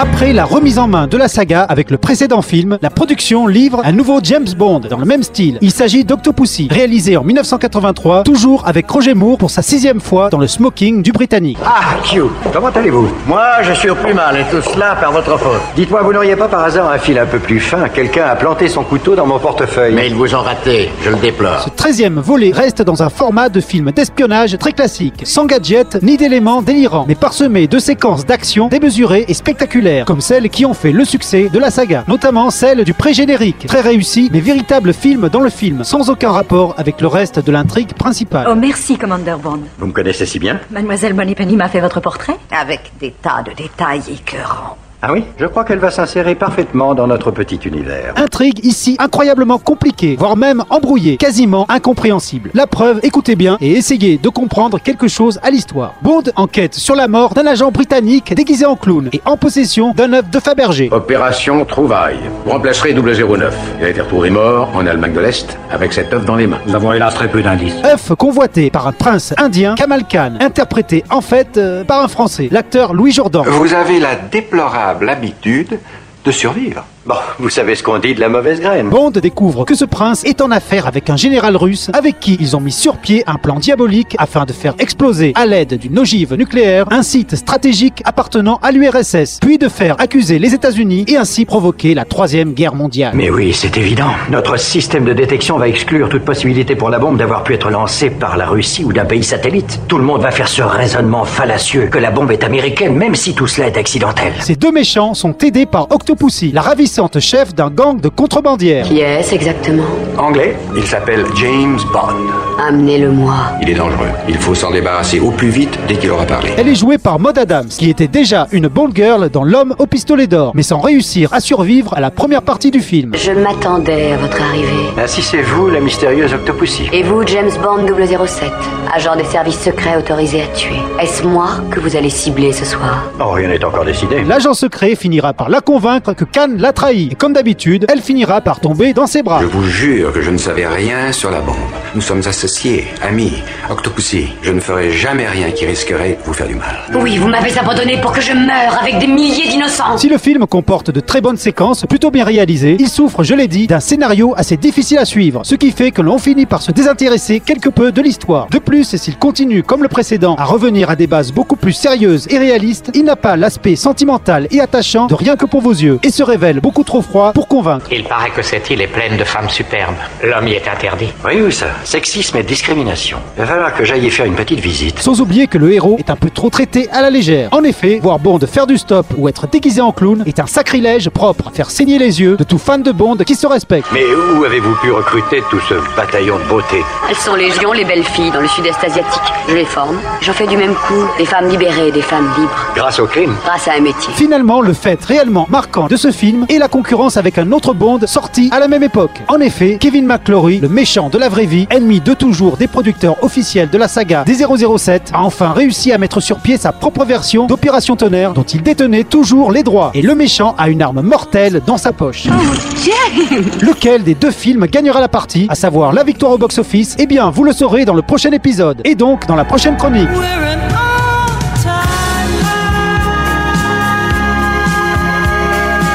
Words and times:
Après 0.00 0.32
la 0.32 0.44
remise 0.44 0.78
en 0.78 0.86
main 0.86 1.08
de 1.08 1.16
la 1.16 1.26
saga 1.26 1.62
avec 1.62 1.90
le 1.90 1.98
précédent 1.98 2.40
film, 2.40 2.78
la 2.80 2.88
production 2.88 3.48
livre 3.48 3.82
un 3.84 3.90
nouveau 3.90 4.20
James 4.22 4.46
Bond 4.56 4.82
dans 4.88 4.98
le 4.98 5.04
même 5.04 5.24
style. 5.24 5.58
Il 5.60 5.72
s'agit 5.72 6.04
d'Octopussy, 6.04 6.68
réalisé 6.70 7.16
en 7.16 7.24
1983, 7.24 8.22
toujours 8.22 8.62
avec 8.68 8.88
Roger 8.88 9.14
Moore 9.14 9.38
pour 9.38 9.50
sa 9.50 9.60
sixième 9.60 10.00
fois 10.00 10.28
dans 10.28 10.38
le 10.38 10.46
smoking 10.46 11.02
du 11.02 11.10
Britannique. 11.10 11.58
Ah, 11.66 11.96
Q, 12.04 12.22
comment 12.52 12.68
allez-vous? 12.68 13.08
Moi, 13.26 13.44
je 13.62 13.72
suis 13.72 13.90
au 13.90 13.96
plus 13.96 14.14
mal, 14.14 14.36
et 14.36 14.44
tout 14.54 14.62
cela 14.72 14.94
par 14.94 15.10
votre 15.10 15.36
faute. 15.36 15.60
Dites-moi, 15.74 16.02
vous 16.02 16.12
n'auriez 16.12 16.36
pas 16.36 16.46
par 16.46 16.62
hasard 16.62 16.92
un 16.92 16.98
fil 16.98 17.18
un 17.18 17.26
peu 17.26 17.40
plus 17.40 17.58
fin? 17.58 17.88
Quelqu'un 17.88 18.26
a 18.26 18.36
planté 18.36 18.68
son 18.68 18.84
couteau 18.84 19.16
dans 19.16 19.26
mon 19.26 19.40
portefeuille. 19.40 19.96
Mais 19.96 20.06
ils 20.06 20.14
vous 20.14 20.32
ont 20.32 20.42
raté, 20.42 20.90
je 21.02 21.10
le 21.10 21.16
déplore. 21.16 21.64
Ce 21.64 21.70
treizième 21.70 22.20
volet 22.20 22.52
reste 22.54 22.82
dans 22.82 23.02
un 23.02 23.08
format 23.08 23.48
de 23.48 23.60
film 23.60 23.90
d'espionnage 23.90 24.56
très 24.58 24.72
classique, 24.72 25.22
sans 25.24 25.46
gadgets 25.46 26.00
ni 26.04 26.16
d'éléments 26.16 26.62
délirants, 26.62 27.04
mais 27.08 27.16
parsemé 27.16 27.66
de 27.66 27.80
séquences 27.80 28.24
d'action 28.24 28.68
démesurées 28.68 29.24
et 29.26 29.34
spectaculaires, 29.34 29.87
comme 30.06 30.20
celles 30.20 30.48
qui 30.48 30.64
ont 30.66 30.74
fait 30.74 30.92
le 30.92 31.04
succès 31.04 31.48
de 31.48 31.58
la 31.58 31.70
saga, 31.70 32.04
notamment 32.08 32.50
celle 32.50 32.84
du 32.84 32.94
pré-générique, 32.94 33.66
très 33.66 33.80
réussi, 33.80 34.28
mais 34.32 34.40
véritable 34.40 34.92
film 34.92 35.28
dans 35.28 35.40
le 35.40 35.50
film, 35.50 35.84
sans 35.84 36.10
aucun 36.10 36.30
rapport 36.30 36.74
avec 36.76 37.00
le 37.00 37.06
reste 37.06 37.38
de 37.38 37.52
l'intrigue 37.52 37.92
principale. 37.94 38.46
Oh, 38.50 38.54
merci, 38.54 38.96
Commander 38.98 39.36
Bond. 39.42 39.60
Vous 39.78 39.86
me 39.86 39.92
connaissez 39.92 40.26
si 40.26 40.38
bien 40.38 40.60
Mademoiselle 40.70 41.14
Moneypenny 41.14 41.56
m'a 41.56 41.68
fait 41.68 41.80
votre 41.80 42.00
portrait 42.00 42.36
Avec 42.50 42.92
des 43.00 43.12
tas 43.12 43.42
de 43.42 43.52
détails 43.52 44.02
écœurants. 44.12 44.76
Ah 45.00 45.12
oui 45.12 45.22
Je 45.38 45.46
crois 45.46 45.62
qu'elle 45.64 45.78
va 45.78 45.92
s'insérer 45.92 46.34
parfaitement 46.34 46.92
dans 46.92 47.06
notre 47.06 47.30
petit 47.30 47.54
univers. 47.64 48.14
Intrigue 48.16 48.64
ici 48.64 48.96
incroyablement 48.98 49.58
compliquée, 49.58 50.16
voire 50.18 50.36
même 50.36 50.64
embrouillée, 50.70 51.18
quasiment 51.18 51.66
incompréhensible. 51.68 52.50
La 52.52 52.66
preuve, 52.66 52.98
écoutez 53.04 53.36
bien 53.36 53.58
et 53.60 53.70
essayez 53.74 54.18
de 54.18 54.28
comprendre 54.28 54.80
quelque 54.80 55.06
chose 55.06 55.38
à 55.44 55.50
l'histoire. 55.50 55.94
Bond 56.02 56.24
enquête 56.34 56.74
sur 56.74 56.96
la 56.96 57.06
mort 57.06 57.34
d'un 57.34 57.46
agent 57.46 57.70
britannique 57.70 58.34
déguisé 58.34 58.66
en 58.66 58.74
clown 58.74 59.08
et 59.12 59.20
en 59.24 59.36
possession 59.36 59.92
d'un 59.92 60.12
œuf 60.14 60.28
de 60.30 60.40
Fabergé. 60.40 60.88
Opération 60.90 61.64
Trouvaille. 61.64 62.18
Vous 62.44 62.50
remplacerez 62.50 62.92
009. 62.92 63.56
Il 63.78 63.84
a 63.84 63.88
été 63.90 64.00
retrouvé 64.00 64.30
mort 64.30 64.72
en 64.74 64.84
Allemagne 64.84 65.12
de 65.12 65.20
l'Est 65.20 65.56
avec 65.70 65.92
cette 65.92 66.12
œuf 66.12 66.24
dans 66.24 66.34
les 66.34 66.48
mains. 66.48 66.58
Nous 66.66 66.74
avons 66.74 66.92
hélas 66.92 67.14
très 67.14 67.28
peu 67.28 67.40
d'indices. 67.40 67.76
œuf 67.84 68.12
convoité 68.18 68.68
par 68.70 68.88
un 68.88 68.92
prince 68.92 69.32
indien, 69.36 69.76
Kamal 69.76 70.02
Khan, 70.10 70.32
interprété 70.40 71.04
en 71.08 71.20
fait 71.20 71.56
euh, 71.56 71.84
par 71.84 72.02
un 72.02 72.08
Français, 72.08 72.48
l'acteur 72.50 72.94
Louis 72.94 73.12
Jourdan. 73.12 73.44
Vous 73.46 73.72
avez 73.74 74.00
la 74.00 74.16
déplorable 74.16 74.87
habitude 74.88 75.78
de 76.24 76.32
survivre. 76.32 76.84
Bon, 77.08 77.14
vous 77.38 77.48
savez 77.48 77.74
ce 77.74 77.82
qu'on 77.82 77.98
dit 77.98 78.14
de 78.14 78.20
la 78.20 78.28
mauvaise 78.28 78.60
graine. 78.60 78.90
Bond 78.90 79.08
découvre 79.08 79.64
que 79.64 79.74
ce 79.74 79.86
prince 79.86 80.22
est 80.24 80.42
en 80.42 80.50
affaire 80.50 80.86
avec 80.86 81.08
un 81.08 81.16
général 81.16 81.56
russe 81.56 81.90
avec 81.94 82.20
qui 82.20 82.36
ils 82.38 82.54
ont 82.54 82.60
mis 82.60 82.70
sur 82.70 82.98
pied 82.98 83.24
un 83.26 83.36
plan 83.36 83.58
diabolique 83.58 84.14
afin 84.18 84.44
de 84.44 84.52
faire 84.52 84.74
exploser 84.78 85.32
à 85.34 85.46
l'aide 85.46 85.78
d'une 85.78 85.98
ogive 85.98 86.34
nucléaire 86.34 86.84
un 86.90 87.02
site 87.02 87.34
stratégique 87.34 88.02
appartenant 88.04 88.58
à 88.62 88.72
l'URSS, 88.72 89.38
puis 89.40 89.56
de 89.56 89.68
faire 89.70 89.98
accuser 89.98 90.38
les 90.38 90.52
États-Unis 90.52 91.06
et 91.08 91.16
ainsi 91.16 91.46
provoquer 91.46 91.94
la 91.94 92.04
troisième 92.04 92.52
guerre 92.52 92.74
mondiale. 92.74 93.12
Mais 93.14 93.30
oui, 93.30 93.54
c'est 93.54 93.78
évident. 93.78 94.10
Notre 94.28 94.58
système 94.58 95.06
de 95.06 95.14
détection 95.14 95.56
va 95.56 95.66
exclure 95.66 96.10
toute 96.10 96.26
possibilité 96.26 96.76
pour 96.76 96.90
la 96.90 96.98
bombe 96.98 97.16
d'avoir 97.16 97.42
pu 97.42 97.54
être 97.54 97.70
lancée 97.70 98.10
par 98.10 98.36
la 98.36 98.44
Russie 98.44 98.84
ou 98.84 98.92
d'un 98.92 99.06
pays 99.06 99.24
satellite. 99.24 99.80
Tout 99.88 99.96
le 99.96 100.04
monde 100.04 100.20
va 100.20 100.30
faire 100.30 100.48
ce 100.48 100.60
raisonnement 100.60 101.24
fallacieux 101.24 101.86
que 101.86 101.96
la 101.96 102.10
bombe 102.10 102.32
est 102.32 102.44
américaine, 102.44 102.94
même 102.94 103.14
si 103.14 103.32
tout 103.34 103.46
cela 103.46 103.68
est 103.68 103.78
accidentel. 103.78 104.34
Ces 104.40 104.56
deux 104.56 104.72
méchants 104.72 105.14
sont 105.14 105.34
aidés 105.38 105.64
par 105.64 105.90
Octopussy, 105.90 106.52
la 106.52 106.60
ravissante 106.60 106.97
chef 107.20 107.54
d'un 107.54 107.70
gang 107.70 108.00
de 108.00 108.08
contrebandières. 108.08 108.84
Qui 108.86 109.00
est-ce 109.00 109.34
exactement 109.34 109.84
Anglais, 110.16 110.56
il 110.76 110.84
s'appelle 110.84 111.24
James 111.36 111.78
Bond. 111.92 112.32
Amenez-le-moi. 112.66 113.34
Il 113.62 113.70
est 113.70 113.74
dangereux. 113.74 114.08
Il 114.28 114.36
faut 114.36 114.54
s'en 114.54 114.72
débarrasser 114.72 115.20
au 115.20 115.30
plus 115.30 115.48
vite 115.48 115.78
dès 115.86 115.94
qu'il 115.94 116.10
aura 116.10 116.24
parlé. 116.26 116.50
Elle 116.56 116.66
est 116.68 116.74
jouée 116.74 116.98
par 116.98 117.20
Maud 117.20 117.38
Adams, 117.38 117.68
qui 117.68 117.88
était 117.88 118.08
déjà 118.08 118.48
une 118.50 118.66
Bond 118.66 118.90
girl 118.92 119.28
dans 119.30 119.44
L'homme 119.44 119.76
au 119.78 119.86
pistolet 119.86 120.26
d'or, 120.26 120.52
mais 120.54 120.64
sans 120.64 120.80
réussir 120.80 121.32
à 121.32 121.40
survivre 121.40 121.94
à 121.94 122.00
la 122.00 122.10
première 122.10 122.42
partie 122.42 122.72
du 122.72 122.80
film. 122.80 123.12
Je 123.14 123.30
m'attendais 123.30 124.12
à 124.12 124.16
votre 124.16 124.42
arrivée. 124.42 124.90
Ainsi 124.98 125.22
c'est 125.22 125.42
vous, 125.42 125.70
la 125.70 125.80
mystérieuse 125.80 126.34
Octopussy. 126.34 126.88
Et 126.92 127.04
vous, 127.04 127.24
James 127.26 127.50
Bond 127.62 127.86
007, 128.26 128.50
agent 128.92 129.14
des 129.16 129.24
services 129.24 129.60
secrets 129.60 129.96
autorisé 129.96 130.42
à 130.42 130.46
tuer. 130.48 130.80
Est-ce 131.00 131.22
moi 131.24 131.48
que 131.70 131.78
vous 131.78 131.94
allez 131.96 132.10
cibler 132.10 132.52
ce 132.52 132.64
soir? 132.64 133.04
Oh, 133.20 133.30
rien 133.30 133.48
n'est 133.48 133.64
encore 133.64 133.84
décidé. 133.84 134.24
L'agent 134.24 134.54
secret 134.54 134.96
finira 134.96 135.32
par 135.32 135.48
la 135.48 135.60
convaincre 135.60 136.12
que 136.12 136.24
Khan 136.24 136.48
l'a 136.56 136.72
trahi. 136.88 137.08
Et 137.12 137.14
comme 137.14 137.32
d'habitude, 137.32 137.86
elle 137.88 138.00
finira 138.00 138.40
par 138.40 138.60
tomber 138.60 138.92
dans 138.92 139.06
ses 139.06 139.22
bras. 139.22 139.40
Je 139.42 139.46
vous 139.46 139.64
jure 139.64 140.12
que 140.12 140.22
je 140.22 140.30
ne 140.30 140.38
savais 140.38 140.66
rien 140.66 141.12
sur 141.12 141.30
la 141.30 141.40
bombe. 141.40 141.56
Nous 141.94 142.00
sommes 142.00 142.22
associés, 142.26 142.86
amis. 143.02 143.42
Octopussy, 143.70 144.28
je 144.42 144.52
ne 144.52 144.60
ferai 144.60 144.90
jamais 144.90 145.26
rien 145.26 145.50
qui 145.50 145.66
risquerait 145.66 146.18
de 146.20 146.24
vous 146.24 146.32
faire 146.32 146.46
du 146.46 146.54
mal. 146.54 146.76
Oui, 146.94 147.18
vous 147.18 147.28
m'avez 147.28 147.56
abandonné 147.58 148.00
pour 148.00 148.12
que 148.12 148.20
je 148.20 148.32
meure 148.32 148.78
avec 148.80 148.98
des 148.98 149.06
milliers 149.06 149.48
d'innocents. 149.50 149.98
Si 149.98 150.08
le 150.08 150.18
film 150.18 150.46
comporte 150.46 150.90
de 150.90 151.00
très 151.00 151.20
bonnes 151.20 151.36
séquences, 151.36 151.84
plutôt 151.86 152.10
bien 152.10 152.24
réalisées, 152.24 152.76
il 152.78 152.88
souffre, 152.88 153.22
je 153.22 153.34
l'ai 153.34 153.48
dit, 153.48 153.66
d'un 153.66 153.80
scénario 153.80 154.34
assez 154.36 154.56
difficile 154.56 154.98
à 154.98 155.04
suivre, 155.04 155.42
ce 155.44 155.54
qui 155.54 155.70
fait 155.70 155.90
que 155.90 156.02
l'on 156.02 156.18
finit 156.18 156.46
par 156.46 156.62
se 156.62 156.72
désintéresser 156.72 157.40
quelque 157.40 157.68
peu 157.68 157.92
de 157.92 158.02
l'histoire. 158.02 158.48
De 158.50 158.58
plus, 158.58 158.96
s'il 158.96 159.16
continue 159.16 159.62
comme 159.62 159.82
le 159.82 159.88
précédent 159.88 160.36
à 160.36 160.44
revenir 160.44 160.90
à 160.90 160.96
des 160.96 161.06
bases 161.06 161.32
beaucoup 161.32 161.56
plus 161.56 161.72
sérieuses 161.72 162.26
et 162.30 162.38
réalistes, 162.38 162.90
il 162.94 163.04
n'a 163.04 163.16
pas 163.16 163.36
l'aspect 163.36 163.76
sentimental 163.76 164.46
et 164.50 164.60
attachant 164.60 165.06
de 165.06 165.14
rien 165.14 165.36
que 165.36 165.46
pour 165.46 165.60
vos 165.60 165.72
yeux, 165.72 165.98
et 166.02 166.10
se 166.10 166.22
révèle 166.22 166.60
beaucoup 166.60 166.77
trop 166.84 167.02
froid 167.02 167.32
pour 167.32 167.48
convaincre. 167.48 167.86
Il 167.90 168.04
paraît 168.04 168.30
que 168.30 168.42
cette 168.42 168.70
île 168.70 168.80
est 168.80 168.86
pleine 168.86 169.16
de 169.16 169.24
femmes 169.24 169.48
superbes. 169.48 169.94
L'homme 170.22 170.48
y 170.48 170.52
est 170.52 170.68
interdit. 170.68 171.12
Oui, 171.24 171.40
oui, 171.40 171.52
ça. 171.52 171.66
Sexisme 171.84 172.38
et 172.38 172.42
discrimination. 172.42 173.18
Il 173.36 173.40
va 173.40 173.46
falloir 173.46 173.74
que 173.74 173.84
j'aille 173.84 174.06
y 174.06 174.10
faire 174.10 174.26
une 174.26 174.34
petite 174.34 174.60
visite. 174.60 174.98
Sans 174.98 175.20
oublier 175.20 175.46
que 175.46 175.58
le 175.58 175.72
héros 175.72 175.96
est 175.98 176.10
un 176.10 176.16
peu 176.16 176.30
trop 176.30 176.50
traité 176.50 176.88
à 176.90 177.02
la 177.02 177.10
légère. 177.10 177.48
En 177.52 177.64
effet, 177.64 177.98
voir 178.02 178.18
Bond 178.18 178.38
faire 178.46 178.66
du 178.66 178.78
stop 178.78 179.06
ou 179.16 179.28
être 179.28 179.46
déguisé 179.46 179.80
en 179.80 179.92
clown 179.92 180.22
est 180.26 180.40
un 180.40 180.46
sacrilège 180.46 181.10
propre 181.10 181.48
à 181.48 181.50
faire 181.50 181.70
saigner 181.70 181.98
les 181.98 182.20
yeux 182.20 182.36
de 182.36 182.44
tout 182.44 182.58
fan 182.58 182.82
de 182.82 182.92
Bond 182.92 183.16
qui 183.26 183.34
se 183.34 183.46
respecte. 183.46 183.86
Mais 183.92 184.04
où 184.04 184.44
avez-vous 184.44 184.74
pu 184.76 184.90
recruter 184.92 185.42
tout 185.50 185.60
ce 185.60 185.74
bataillon 185.96 186.38
de 186.38 186.44
beauté? 186.44 186.82
Elles 187.08 187.16
sont 187.16 187.34
légion, 187.34 187.72
les 187.72 187.84
belles 187.84 188.04
filles, 188.04 188.30
dans 188.30 188.40
le 188.40 188.48
sud-est 188.48 188.82
asiatique. 188.82 189.22
Je 189.48 189.54
les 189.54 189.64
forme. 189.64 189.98
J'en 190.20 190.32
fais 190.32 190.46
du 190.46 190.56
même 190.56 190.74
coup. 190.74 191.04
Des 191.18 191.24
femmes 191.26 191.48
libérées, 191.48 191.90
des 191.90 192.02
femmes 192.02 192.30
libres. 192.38 192.66
Grâce 192.74 192.98
au 193.00 193.06
crime 193.06 193.34
Grâce 193.44 193.68
à 193.68 193.72
un 193.74 193.80
métier. 193.80 194.12
Finalement, 194.14 194.60
le 194.60 194.72
fait 194.72 195.02
réellement 195.04 195.46
marquant 195.50 195.86
de 195.86 195.96
ce 195.96 196.10
film 196.10 196.46
est 196.48 196.57
la 196.58 196.68
concurrence 196.68 197.16
avec 197.16 197.38
un 197.38 197.52
autre 197.52 197.74
Bond 197.74 198.00
sorti 198.06 198.48
à 198.52 198.58
la 198.58 198.68
même 198.68 198.82
époque. 198.82 199.22
En 199.28 199.40
effet, 199.40 199.78
Kevin 199.80 200.06
McClory, 200.06 200.58
le 200.58 200.68
méchant 200.68 201.08
de 201.08 201.18
la 201.18 201.28
vraie 201.28 201.46
vie, 201.46 201.66
ennemi 201.70 202.00
de 202.00 202.14
toujours 202.14 202.56
des 202.56 202.66
producteurs 202.66 203.22
officiels 203.22 203.70
de 203.70 203.78
la 203.78 203.88
saga 203.88 204.24
des 204.24 204.44
007, 204.44 205.12
a 205.14 205.22
enfin 205.22 205.52
réussi 205.52 205.92
à 205.92 205.98
mettre 205.98 206.20
sur 206.20 206.38
pied 206.38 206.56
sa 206.56 206.72
propre 206.72 207.04
version 207.04 207.46
d'Opération 207.46 207.96
Tonnerre 207.96 208.32
dont 208.32 208.42
il 208.42 208.62
détenait 208.62 209.04
toujours 209.04 209.52
les 209.52 209.62
droits. 209.62 209.90
Et 209.94 210.02
le 210.02 210.14
méchant 210.14 210.54
a 210.58 210.68
une 210.68 210.82
arme 210.82 211.00
mortelle 211.02 211.62
dans 211.66 211.78
sa 211.78 211.92
poche. 211.92 212.26
Lequel 213.60 214.02
des 214.02 214.14
deux 214.14 214.30
films 214.30 214.66
gagnera 214.66 215.00
la 215.00 215.08
partie, 215.08 215.46
à 215.48 215.54
savoir 215.54 215.92
la 215.92 216.04
victoire 216.04 216.32
au 216.32 216.38
box-office? 216.38 216.96
Eh 216.98 217.06
bien, 217.06 217.30
vous 217.30 217.44
le 217.44 217.52
saurez 217.52 217.84
dans 217.84 217.94
le 217.94 218.02
prochain 218.02 218.32
épisode, 218.32 218.80
et 218.84 218.94
donc 218.94 219.26
dans 219.26 219.36
la 219.36 219.44
prochaine 219.44 219.76
chronique. 219.76 220.08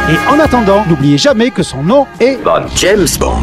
Et 0.10 0.18
en 0.30 0.40
attendant, 0.40 0.86
n'oubliez 0.88 1.18
jamais 1.18 1.50
que 1.52 1.64
son 1.64 1.82
nom 1.84 2.06
est... 2.20 2.38
James 2.76 3.08
Bond. 3.20 3.42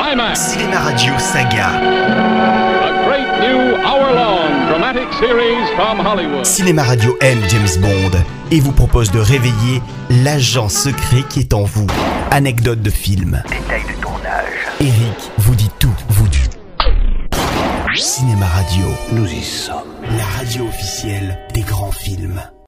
Climax, 0.00 0.40
Cinéma 0.52 0.78
Radio 0.78 1.12
Saga. 1.18 1.68
a 1.68 3.04
great 3.06 3.40
new 3.40 3.74
hour-long 3.84 4.68
dramatic 4.68 5.08
series 5.18 5.66
from 5.76 5.98
Hollywood. 6.06 6.44
Cinéma 6.46 6.84
Radio 6.84 7.16
aime 7.20 7.40
James 7.48 7.80
Bond 7.80 8.18
et 8.50 8.60
vous 8.60 8.72
propose 8.72 9.10
de 9.10 9.18
réveiller 9.18 9.82
l'agent 10.22 10.68
secret 10.68 11.22
qui 11.28 11.40
est 11.40 11.52
en 11.52 11.64
vous. 11.64 11.86
Anecdote 12.30 12.80
de 12.80 12.90
film. 12.90 13.42
Détail 13.48 13.82
de 13.82 14.00
tournage. 14.00 14.44
Eric 14.80 15.30
vous 15.38 15.54
dit 15.56 15.70
tout, 15.78 15.94
vous 16.08 16.28
dit. 16.28 16.38
Cinéma 17.96 18.46
Radio, 18.46 18.86
Nous 19.12 19.26
y 19.26 19.42
sommes. 19.42 19.74
la 20.16 20.24
radio 20.38 20.66
officielle 20.68 21.36
des 21.52 21.62
grands 21.62 21.90
films. 21.90 22.40